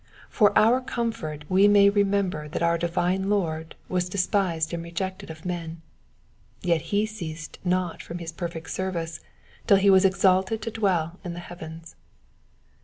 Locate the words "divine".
2.79-3.29